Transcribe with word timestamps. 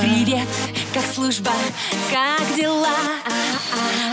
Привет, 0.00 0.48
как 0.92 1.04
служба, 1.04 1.52
как 2.10 2.56
дела? 2.56 2.96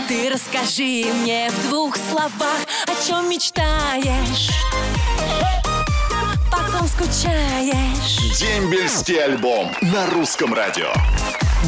Ты 0.06 0.30
расскажи 0.30 1.12
мне 1.12 1.50
в 1.50 1.68
двух 1.68 1.96
словах, 1.96 2.60
о 2.86 3.04
чем 3.04 3.28
мечтаешь, 3.28 4.50
потом 6.52 6.86
скучаешь. 6.86 8.38
Дембельский 8.38 9.24
альбом 9.24 9.72
на 9.80 10.06
русском 10.10 10.54
радио. 10.54 10.92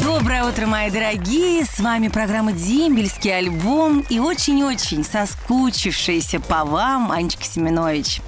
Доброе 0.03 0.43
утро, 0.43 0.65
мои 0.65 0.91
дорогие! 0.91 1.65
С 1.65 1.79
вами 1.79 2.09
программа 2.09 2.51
«Дембельский 2.51 3.35
альбом» 3.35 4.05
и 4.09 4.19
очень-очень 4.19 5.05
соскучившаяся 5.05 6.41
по 6.41 6.65
вам 6.65 7.11
Анечка 7.11 7.45
Семенович. 7.45 8.21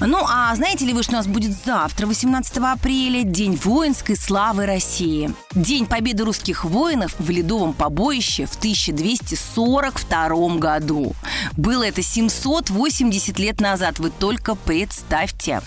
Ну, 0.00 0.24
а 0.28 0.54
знаете 0.54 0.84
ли 0.84 0.92
вы, 0.92 1.02
что 1.02 1.12
у 1.12 1.16
нас 1.16 1.26
будет 1.26 1.52
завтра, 1.64 2.06
18 2.06 2.58
апреля, 2.58 3.22
День 3.22 3.58
воинской 3.62 4.16
славы 4.16 4.66
России? 4.66 5.32
День 5.54 5.86
победы 5.86 6.24
русских 6.24 6.64
воинов 6.64 7.14
в 7.18 7.30
ледовом 7.30 7.74
побоище 7.74 8.46
в 8.46 8.56
1242 8.56 10.56
году. 10.56 11.14
Было 11.56 11.84
это 11.84 12.02
780 12.02 13.38
лет 13.38 13.60
назад, 13.60 13.98
вы 13.98 14.10
только 14.10 14.54
представьте. 14.54 15.62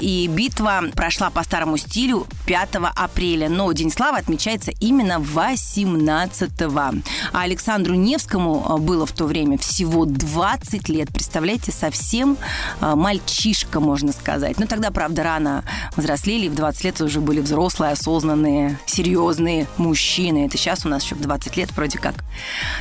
И 0.00 0.26
битва 0.28 0.84
прошла 0.94 1.30
по 1.30 1.42
старому 1.42 1.76
стилю 1.76 2.26
5 2.46 2.68
апреля, 2.94 3.48
но 3.48 3.72
День 3.72 3.90
славы 3.90 4.18
отмечается 4.18 4.71
именно 4.80 5.18
18 5.18 6.50
-го. 6.50 7.02
А 7.32 7.42
Александру 7.42 7.94
Невскому 7.94 8.78
было 8.78 9.06
в 9.06 9.12
то 9.12 9.26
время 9.26 9.58
всего 9.58 10.04
20 10.04 10.88
лет. 10.88 11.08
Представляете, 11.12 11.72
совсем 11.72 12.36
мальчишка, 12.80 13.80
можно 13.80 14.12
сказать. 14.12 14.58
Но 14.58 14.66
тогда, 14.66 14.90
правда, 14.90 15.22
рано 15.22 15.64
взрослели, 15.96 16.46
и 16.46 16.48
в 16.48 16.54
20 16.54 16.84
лет 16.84 17.00
уже 17.00 17.20
были 17.20 17.40
взрослые, 17.40 17.92
осознанные, 17.92 18.78
серьезные 18.86 19.66
мужчины. 19.76 20.46
Это 20.46 20.56
сейчас 20.56 20.84
у 20.84 20.88
нас 20.88 21.04
еще 21.04 21.14
в 21.14 21.20
20 21.20 21.56
лет 21.56 21.70
вроде 21.76 21.98
как 21.98 22.14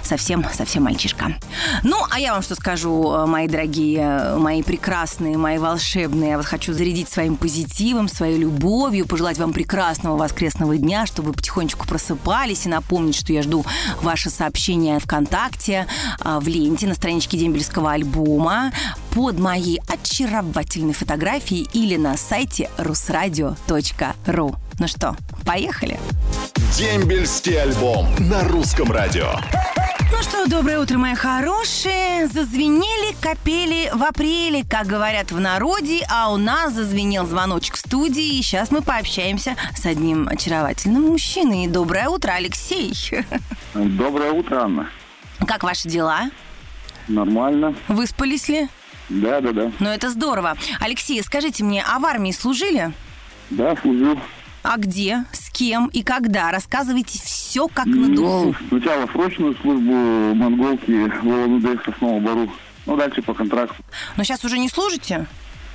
совсем-совсем 0.04 0.84
мальчишка. 0.84 1.36
Ну, 1.84 1.98
а 2.10 2.20
я 2.20 2.34
вам 2.34 2.42
что 2.42 2.56
скажу, 2.56 3.28
мои 3.28 3.48
дорогие, 3.48 4.36
мои 4.38 4.64
прекрасные, 4.64 5.38
мои 5.38 5.58
волшебные. 5.58 6.32
Я 6.32 6.38
вас 6.38 6.46
хочу 6.46 6.74
зарядить 6.74 7.10
своим 7.10 7.36
позитивом, 7.36 8.08
своей 8.08 8.38
любовью, 8.38 9.06
пожелать 9.06 9.38
вам 9.38 9.54
прекрасного 9.54 10.18
воскресного 10.18 10.78
дня, 10.78 11.06
чтобы 11.06 11.30
вы 11.30 11.34
потихонечку 11.82 11.88
просыпались 11.88 12.66
и 12.66 12.70
напомнить, 12.70 13.16
что 13.16 13.34
я 13.34 13.42
жду 13.42 13.66
ваше 14.02 14.30
сообщение 14.30 15.00
ВКонтакте, 15.00 15.88
в 16.24 16.48
ленте 16.48 16.88
на 16.88 16.94
страничке 16.94 17.38
дембельского 17.38 17.92
альбома 17.92 18.72
под 19.12 19.40
моей 19.40 19.82
очаровательной 19.88 20.94
фотографией 20.94 21.68
или 21.74 21.98
на 21.98 22.18
сайте 22.18 22.70
rusradio.ru. 22.78 24.56
Ну 24.80 24.88
что, 24.88 25.16
поехали? 25.46 26.00
Дембельский 26.78 27.62
альбом 27.62 28.08
на 28.20 28.44
русском 28.46 28.92
радио. 28.92 29.34
Ну 30.12 30.22
что, 30.24 30.48
доброе 30.48 30.80
утро, 30.80 30.98
мои 30.98 31.16
хорошие. 31.16 32.28
Зазвенели 32.28 33.11
капели 33.22 33.90
в 33.94 34.04
апреле, 34.04 34.66
как 34.68 34.88
говорят 34.88 35.32
в 35.32 35.40
народе, 35.40 36.06
а 36.10 36.34
у 36.34 36.38
нас 36.38 36.74
зазвенел 36.74 37.26
звоночек 37.26 37.76
в 37.76 37.80
студии, 37.80 38.40
и 38.40 38.42
сейчас 38.42 38.72
мы 38.72 38.82
пообщаемся 38.82 39.56
с 39.76 39.86
одним 39.86 40.28
очаровательным 40.28 41.04
мужчиной. 41.04 41.68
Доброе 41.68 42.10
утро, 42.10 42.32
Алексей. 42.32 42.94
Доброе 43.76 44.32
утро, 44.32 44.64
Анна. 44.64 44.90
Как 45.48 45.64
ваши 45.64 45.88
дела? 45.88 46.32
Нормально. 47.08 47.76
Выспались 47.88 48.50
ли? 48.50 48.68
Да, 49.10 49.40
да, 49.40 49.52
да. 49.52 49.72
Ну, 49.80 49.90
это 49.90 50.10
здорово. 50.10 50.58
Алексей, 50.80 51.22
скажите 51.22 51.64
мне, 51.64 51.84
а 51.88 52.00
в 52.00 52.06
армии 52.06 52.32
служили? 52.32 52.92
Да, 53.52 53.76
служил. 53.78 54.20
А 54.64 54.78
где, 54.78 55.26
с 55.32 55.50
кем 55.52 55.88
и 55.88 56.04
когда? 56.04 56.52
Рассказывайте 56.52 57.20
все 57.20 57.68
как 57.68 57.86
на 57.86 58.08
духу. 58.08 58.46
Ну, 58.46 58.56
сначала 58.70 59.08
срочную 59.08 59.56
службу 59.56 59.94
монголки 60.36 60.92
в 61.22 61.28
ОНУД 61.28 61.84
Соснового 61.84 62.20
Бару. 62.20 62.52
Ну, 62.86 62.98
дальше 62.98 63.22
по 63.22 63.34
контракту. 63.34 63.84
Но 64.18 64.24
сейчас 64.24 64.44
уже 64.44 64.58
не 64.58 64.70
служите? 64.70 65.28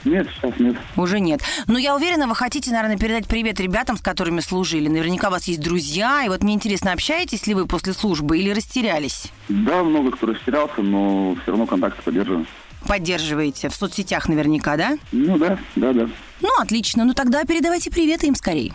Нет, 0.07 0.29
сейчас 0.37 0.59
нет. 0.61 0.77
Уже 0.97 1.19
нет. 1.19 1.41
Но 1.67 1.79
я 1.79 1.97
уверена, 1.97 2.29
вы 2.29 2.37
хотите, 2.37 2.71
наверное, 2.71 2.97
передать 2.97 3.27
привет 3.27 3.59
ребятам, 3.59 3.97
с 3.97 4.01
которыми 4.01 4.41
служили. 4.41 4.89
Наверняка 4.89 5.29
у 5.29 5.31
вас 5.33 5.49
есть 5.49 5.61
друзья. 5.61 6.23
И 6.25 6.29
вот 6.29 6.45
мне 6.45 6.55
интересно, 6.55 6.93
общаетесь 6.93 7.47
ли 7.47 7.55
вы 7.55 7.67
после 7.67 7.93
службы 7.93 8.39
или 8.39 8.51
растерялись? 8.51 9.33
Да, 9.49 9.83
много 9.83 10.13
кто 10.13 10.29
растерялся, 10.29 10.81
но 10.81 11.37
все 11.43 11.51
равно 11.51 11.67
контакты 11.67 12.03
поддерживаем. 12.03 12.47
Поддерживаете 12.87 13.69
в 13.69 13.75
соцсетях 13.75 14.29
наверняка, 14.29 14.77
да? 14.77 14.97
Ну 15.11 15.39
да, 15.39 15.59
да, 15.75 15.93
да. 15.93 16.09
Ну, 16.41 16.49
отлично. 16.61 17.05
Ну 17.05 17.13
тогда 17.13 17.45
передавайте 17.45 17.91
привет 17.91 18.23
им 18.23 18.37
скорее. 18.37 18.73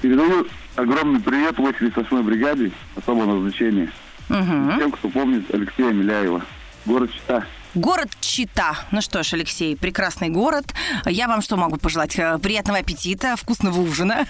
Передаю 0.00 0.46
огромный 0.76 1.20
привет 1.20 1.56
88-й 1.56 2.22
бригаде 2.22 2.70
особого 2.94 3.34
назначения. 3.34 3.90
Угу. 4.28 4.78
Тем, 4.78 4.92
кто 4.92 5.08
помнит 5.08 5.52
Алексея 5.52 5.92
Миляева. 5.92 6.42
Город 6.86 7.10
Чита. 7.12 7.44
Город 7.74 8.08
Чита. 8.20 8.76
Ну 8.92 9.02
что 9.02 9.22
ж, 9.22 9.34
Алексей, 9.34 9.76
прекрасный 9.76 10.28
город. 10.28 10.72
Я 11.04 11.26
вам 11.26 11.42
что 11.42 11.56
могу 11.56 11.76
пожелать? 11.76 12.14
Приятного 12.40 12.78
аппетита, 12.78 13.36
вкусного 13.36 13.80
ужина, 13.80 14.24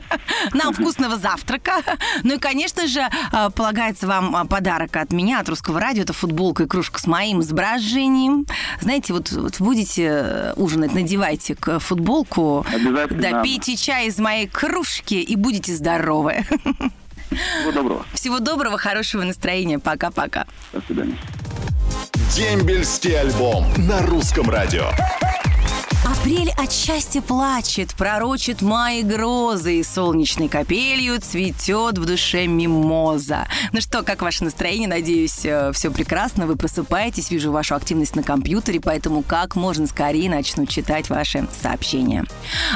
нам 0.52 0.74
вкусного 0.74 1.16
завтрака. 1.16 1.76
Ну 2.24 2.34
и, 2.34 2.38
конечно 2.38 2.88
же, 2.88 3.08
полагается 3.54 4.08
вам 4.08 4.46
подарок 4.48 4.96
от 4.96 5.12
меня, 5.12 5.40
от 5.40 5.48
Русского 5.48 5.80
радио. 5.80 6.02
Это 6.02 6.12
футболка 6.12 6.64
и 6.64 6.66
кружка 6.66 6.98
с 6.98 7.06
моим 7.06 7.40
изображением. 7.40 8.44
Знаете, 8.80 9.12
вот, 9.12 9.30
вот 9.32 9.60
будете 9.60 10.52
ужинать, 10.56 10.92
надевайте 10.92 11.54
к 11.54 11.78
футболку. 11.78 12.66
Обязательно. 12.70 13.22
Да, 13.22 13.42
пейте 13.42 13.76
чай 13.76 14.08
из 14.08 14.18
моей 14.18 14.48
кружки 14.48 15.22
и 15.22 15.36
будете 15.36 15.74
здоровы. 15.74 16.44
Всего 17.30 17.72
доброго. 17.72 18.06
Всего 18.12 18.38
доброго, 18.40 18.76
хорошего 18.76 19.22
настроения. 19.22 19.78
Пока-пока. 19.78 20.46
До 20.72 20.82
свидания. 20.82 21.16
Дембельский 22.34 23.18
альбом 23.18 23.66
на 23.76 24.02
русском 24.02 24.48
радио. 24.48 24.90
Апрель 26.10 26.50
от 26.58 26.72
счастья 26.72 27.20
плачет, 27.20 27.94
пророчит 27.94 28.62
май 28.62 29.04
грозы, 29.04 29.78
и 29.78 29.84
солнечной 29.84 30.48
капелью 30.48 31.20
цветет 31.20 31.98
в 31.98 32.04
душе 32.04 32.48
мимоза. 32.48 33.46
Ну 33.72 33.80
что, 33.80 34.02
как 34.02 34.22
ваше 34.22 34.42
настроение? 34.42 34.88
Надеюсь, 34.88 35.36
все 35.36 35.92
прекрасно. 35.92 36.48
Вы 36.48 36.56
просыпаетесь, 36.56 37.30
вижу 37.30 37.52
вашу 37.52 37.76
активность 37.76 38.16
на 38.16 38.24
компьютере, 38.24 38.80
поэтому 38.80 39.22
как 39.22 39.54
можно 39.54 39.86
скорее 39.86 40.28
начну 40.28 40.66
читать 40.66 41.10
ваши 41.10 41.46
сообщения. 41.62 42.24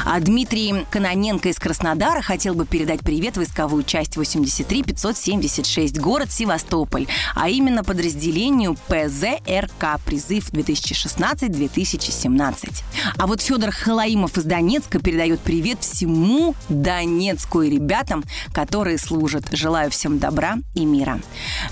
А 0.04 0.20
Дмитрий 0.20 0.86
Каноненко 0.90 1.48
из 1.48 1.58
Краснодара 1.58 2.22
хотел 2.22 2.54
бы 2.54 2.66
передать 2.66 3.00
привет 3.00 3.36
войсковую 3.36 3.82
часть 3.82 4.16
83 4.16 4.84
576, 4.84 5.98
город 5.98 6.30
Севастополь, 6.30 7.08
а 7.34 7.48
именно 7.48 7.82
подразделению 7.82 8.76
ПЗРК 8.86 9.98
призыв 10.04 10.52
2016-2017. 10.52 13.23
А 13.24 13.26
вот 13.26 13.40
Федор 13.40 13.70
Халаимов 13.70 14.36
из 14.36 14.44
Донецка 14.44 14.98
передает 14.98 15.40
привет 15.40 15.80
всему 15.80 16.54
Донецку 16.68 17.62
и 17.62 17.70
ребятам, 17.70 18.22
которые 18.52 18.98
служат. 18.98 19.46
Желаю 19.50 19.90
всем 19.90 20.18
добра 20.18 20.56
и 20.74 20.84
мира. 20.84 21.18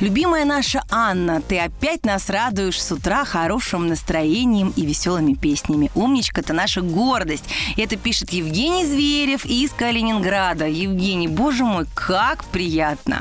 Любимая 0.01 0.47
наша 0.47 0.83
Анна, 0.91 1.43
ты 1.43 1.59
опять 1.59 2.07
нас 2.07 2.31
радуешь 2.31 2.83
с 2.83 2.91
утра 2.91 3.27
хорошим 3.27 3.87
настроением 3.87 4.73
и 4.77 4.87
веселыми 4.87 5.35
песнями. 5.35 5.91
Умничка, 5.95 6.41
ты 6.41 6.55
наша 6.55 6.81
гордость. 6.81 7.45
Это 7.77 7.97
пишет 7.97 8.31
Евгений 8.31 8.87
Зверев 8.87 9.45
из 9.45 9.73
Калининграда. 9.73 10.67
Евгений, 10.67 11.29
боже 11.29 11.65
мой, 11.65 11.85
как 11.95 12.47
приятно. 12.47 13.21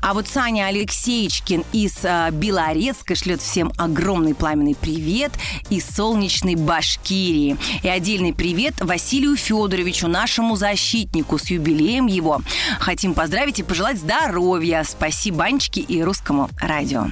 А 0.00 0.14
вот 0.14 0.28
Саня 0.28 0.66
Алексеевичкин 0.66 1.64
из 1.72 1.96
э, 2.04 2.30
Белорецка 2.30 3.16
шлет 3.16 3.40
всем 3.40 3.72
огромный 3.76 4.36
пламенный 4.36 4.76
привет 4.80 5.32
из 5.68 5.84
солнечной 5.84 6.54
Башкирии. 6.54 7.56
И 7.82 7.88
отдельный 7.88 8.32
привет 8.32 8.74
Василию 8.80 9.36
Федоровичу, 9.36 10.08
нашему 10.08 10.56
защитнику, 10.56 11.38
с 11.38 11.50
юбилеем 11.50 12.06
его. 12.06 12.40
Хотим 12.78 13.14
поздравить 13.14 13.58
и 13.60 13.62
пожелать 13.62 13.98
здоровья. 13.98 14.84
Спасибо 14.84 15.44
Анечке 15.44 15.80
и 15.80 16.02
русскому 16.02 16.48
радио. 16.60 17.06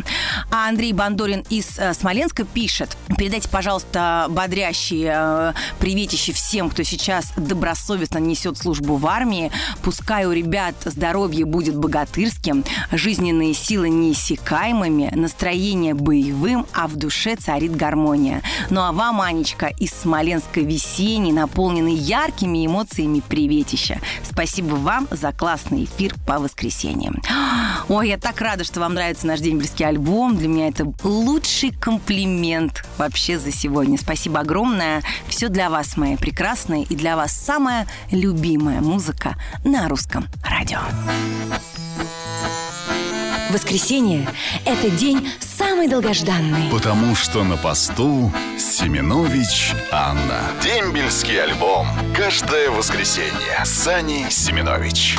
А 0.51 0.69
Андрей 0.69 0.93
Бандорин 0.93 1.45
из 1.49 1.79
э, 1.79 1.95
Смоленска 1.95 2.45
пишет. 2.45 2.97
Передайте, 3.17 3.49
пожалуйста, 3.49 4.27
бодрящие 4.31 5.13
э, 5.15 5.53
приветищи 5.79 6.33
всем, 6.33 6.71
кто 6.71 6.83
сейчас 6.83 7.33
добросовестно 7.37 8.19
несет 8.19 8.59
службу 8.59 8.97
в 8.97 9.07
армии. 9.07 9.51
Пускай 9.83 10.25
у 10.27 10.33
ребят 10.33 10.75
здоровье 10.85 11.45
будет 11.45 11.77
богатырским, 11.77 12.65
жизненные 12.93 13.55
силы 13.55 13.89
неиссякаемыми, 13.89 15.13
настроение 15.15 15.95
боевым, 15.95 16.67
а 16.73 16.89
в 16.89 16.97
душе 16.97 17.37
царит 17.37 17.77
гармония. 17.77 18.43
Ну 18.71 18.81
а 18.83 18.93
вам, 18.93 19.21
Анечка, 19.21 19.67
из 19.67 19.91
Смоленска 19.91 20.40
рождественско-весенний, 20.41 21.33
наполненный 21.33 21.95
яркими 21.95 22.67
эмоциями 22.67 23.21
приветища. 23.21 24.01
Спасибо 24.23 24.75
вам 24.75 25.09
за 25.11 25.33
классный 25.33 25.85
эфир 25.85 26.15
по 26.27 26.39
воскресеньям. 26.39 27.23
Ой, 27.89 28.09
я 28.09 28.19
так 28.19 28.41
рада, 28.41 28.65
что 28.65 28.81
вам 28.81 28.95
нравится 28.95 29.27
наш 29.27 29.41
дембельский 29.41 29.87
альбом. 29.87 30.37
Для 30.37 30.49
меня 30.49 30.69
это 30.69 30.93
лучший 31.03 31.73
комплимент 31.73 32.85
вообще 32.99 33.39
за 33.39 33.53
сегодня. 33.53 33.99
Спасибо 33.99 34.41
огромное. 34.41 35.03
Все 35.29 35.49
для 35.49 35.71
вас, 35.71 35.97
мои 35.97 36.17
прекрасные, 36.17 36.85
и 36.85 36.97
для 36.97 37.17
вас 37.17 37.33
самая 37.33 37.87
любимая 38.11 38.81
музыка 38.81 39.37
на 39.65 39.89
русском 39.89 40.27
радио. 40.45 40.81
Воскресенье– 43.51 44.29
это 44.65 44.91
день 44.91 45.29
самый 45.41 45.89
долгожданный. 45.89 46.71
Потому 46.71 47.17
что 47.17 47.43
на 47.43 47.57
посту 47.57 48.33
Семенович 48.57 49.73
Анна. 49.91 50.41
Дембельский 50.63 51.43
альбом. 51.43 51.89
Каждое 52.17 52.71
воскресенье. 52.71 53.65
Сани 53.65 54.27
Семенович. 54.31 55.17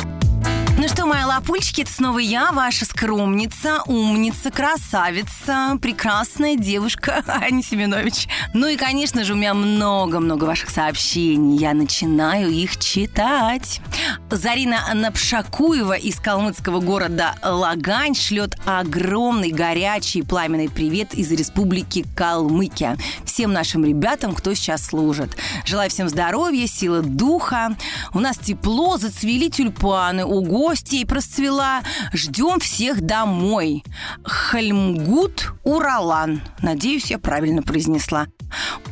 Ну 0.82 0.88
что, 0.88 1.06
мои 1.06 1.22
лапульчики, 1.22 1.82
это 1.82 1.92
снова 1.92 2.18
я, 2.18 2.50
ваша 2.50 2.84
скромница, 2.84 3.84
умница, 3.86 4.50
красавица, 4.50 5.78
прекрасная 5.80 6.56
девушка 6.56 7.22
Аня 7.28 7.62
Семенович. 7.62 8.26
Ну 8.52 8.66
и, 8.66 8.74
конечно 8.74 9.22
же, 9.22 9.34
у 9.34 9.36
меня 9.36 9.54
много-много 9.54 10.42
ваших 10.42 10.70
сообщений. 10.70 11.56
Я 11.56 11.72
начинаю 11.72 12.50
их 12.50 12.78
читать. 12.78 13.80
Зарина 14.28 14.80
Напшакуева 14.92 15.92
из 15.92 16.18
калмыцкого 16.18 16.80
города 16.80 17.36
Лагань 17.44 18.16
шлет 18.16 18.56
огромный 18.66 19.52
горячий 19.52 20.22
пламенный 20.22 20.68
привет 20.68 21.14
из 21.14 21.30
республики 21.30 22.04
Калмыкия. 22.16 22.98
Всем 23.24 23.52
нашим 23.52 23.84
ребятам, 23.84 24.34
кто 24.34 24.52
сейчас 24.54 24.84
служит. 24.84 25.36
Желаю 25.64 25.90
всем 25.90 26.08
здоровья, 26.08 26.66
силы 26.66 27.02
духа. 27.02 27.76
У 28.12 28.18
нас 28.18 28.36
тепло, 28.36 28.96
зацвели 28.96 29.48
тюльпаны. 29.48 30.24
Ого, 30.24 30.71
гостей 30.72 31.06
расцвела. 31.06 31.82
Ждем 32.14 32.58
всех 32.58 33.02
домой. 33.02 33.84
Хальмгут 34.24 35.52
Уралан. 35.64 36.40
Надеюсь, 36.62 37.10
я 37.10 37.18
правильно 37.18 37.62
произнесла. 37.62 38.26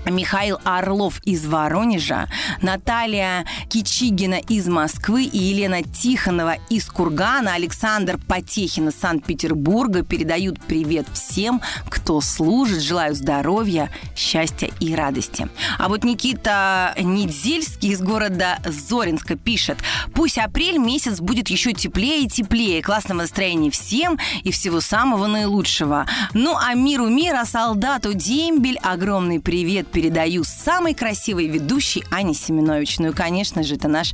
Михаил 0.06 0.58
Орлов 0.64 1.20
из 1.24 1.46
Воронежа, 1.46 2.28
Наталья 2.62 3.44
Кичигина 3.68 4.36
из 4.36 4.66
Москвы 4.66 5.24
и 5.24 5.38
Елена 5.38 5.82
Тихонова 5.82 6.56
из 6.70 6.86
Кургана, 6.86 7.54
Александр 7.54 8.18
Потехин 8.18 8.88
из 8.88 8.96
Санкт-Петербурга 8.96 10.02
передают 10.02 10.60
привет 10.62 11.06
всем, 11.12 11.60
кто 11.88 12.20
служит. 12.20 12.82
Желаю 12.82 13.14
здоровья, 13.14 13.90
счастья 14.16 14.70
и 14.80 14.94
радости. 14.94 15.48
А 15.78 15.88
вот 15.88 16.02
Никита 16.02 16.94
Недзельский 16.98 17.90
из 17.90 18.00
города 18.00 18.58
Зоринска 18.64 19.36
пишет, 19.36 19.78
пусть 20.14 20.38
апрель 20.38 20.78
месяц 20.78 21.20
будет 21.20 21.48
еще 21.48 21.72
теплее 21.72 22.24
и 22.24 22.28
теплее. 22.28 22.82
Классного 22.82 23.18
настроения 23.18 23.70
всем 23.70 24.18
и 24.42 24.50
всего 24.50 24.80
самого 24.80 25.26
наилучшего. 25.26 26.06
Ну 26.32 26.56
а 26.56 26.74
миру 26.74 27.08
мира, 27.08 27.44
солдату 27.44 28.14
дембель, 28.14 28.78
огромный 28.78 29.40
привет 29.40 29.50
передаю 29.88 30.44
самой 30.44 30.94
красивой 30.94 31.49
ведущей 31.49 32.05
Ане 32.11 32.35
Семенович. 32.35 32.99
Ну 33.00 33.08
и, 33.08 33.12
конечно 33.12 33.62
же, 33.62 33.75
это 33.75 33.88
наш 33.88 34.12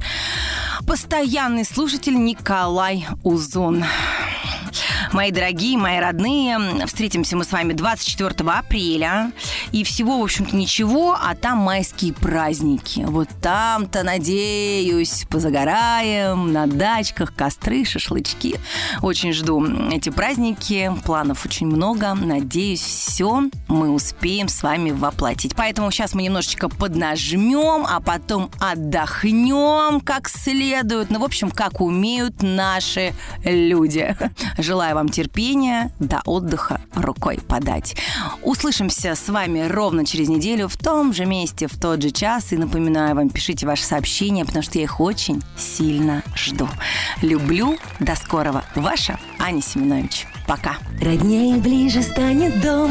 постоянный 0.86 1.64
слушатель 1.64 2.16
Николай 2.16 3.06
Узон. 3.22 3.84
Мои 5.12 5.30
дорогие, 5.30 5.78
мои 5.78 6.00
родные, 6.00 6.58
встретимся 6.86 7.36
мы 7.36 7.44
с 7.44 7.52
вами 7.52 7.72
24 7.72 8.50
апреля. 8.50 9.32
И 9.72 9.84
всего, 9.84 10.18
в 10.18 10.22
общем-то, 10.22 10.56
ничего, 10.56 11.16
а 11.20 11.34
там 11.34 11.58
майские 11.58 12.12
праздники. 12.12 13.04
Вот 13.06 13.28
там-то, 13.40 14.02
надеюсь, 14.02 15.24
позагораем 15.30 16.52
на 16.52 16.66
дачках, 16.66 17.34
костры, 17.34 17.84
шашлычки. 17.84 18.58
Очень 19.02 19.32
жду 19.32 19.64
эти 19.90 20.10
праздники. 20.10 20.92
Планов 21.04 21.44
очень 21.46 21.66
много. 21.66 22.14
Надеюсь, 22.14 22.80
все 22.80 23.44
мы 23.68 23.90
успеем 23.90 24.48
с 24.48 24.62
вами 24.62 24.90
воплотить. 24.90 25.54
Поэтому 25.54 25.90
сейчас 25.90 26.14
мы 26.14 26.22
немножечко 26.22 26.68
поднажмем, 26.68 27.86
а 27.88 28.00
потом 28.00 28.50
отдохнем 28.58 30.00
как 30.00 30.28
следует. 30.28 31.10
Ну, 31.10 31.20
в 31.20 31.24
общем, 31.24 31.50
как 31.50 31.80
умеют 31.80 32.42
наши 32.42 33.12
люди. 33.44 34.16
Желаю 34.58 34.95
вам 34.96 35.10
терпения, 35.10 35.92
до 36.00 36.22
отдыха 36.24 36.80
рукой 36.94 37.38
подать. 37.46 37.96
Услышимся 38.42 39.14
с 39.14 39.28
вами 39.28 39.68
ровно 39.68 40.06
через 40.06 40.28
неделю 40.28 40.68
в 40.68 40.76
том 40.78 41.12
же 41.12 41.26
месте, 41.26 41.66
в 41.66 41.78
тот 41.78 42.02
же 42.02 42.10
час. 42.10 42.52
И 42.52 42.56
напоминаю 42.56 43.14
вам, 43.14 43.28
пишите 43.28 43.66
ваши 43.66 43.84
сообщения, 43.84 44.46
потому 44.46 44.62
что 44.62 44.78
я 44.78 44.84
их 44.84 44.98
очень 44.98 45.42
сильно 45.58 46.22
жду. 46.34 46.66
Люблю. 47.20 47.76
До 48.00 48.16
скорого. 48.16 48.64
Ваша 48.74 49.18
Аня 49.38 49.60
Семенович. 49.60 50.26
Пока. 50.46 50.76
Роднее 51.02 51.56
ближе 51.56 52.02
станет 52.02 52.58
дом, 52.62 52.90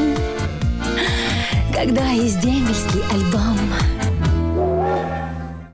когда 1.74 2.08
есть 2.10 2.40
дембельский 2.40 3.02
альбом. 3.12 3.58